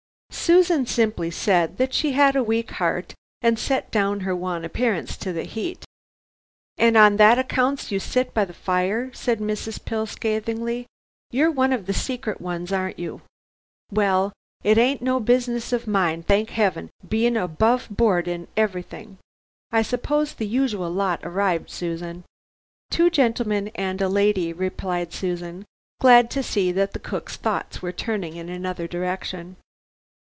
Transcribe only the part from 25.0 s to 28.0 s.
Susan, glad to see that the cooks thoughts were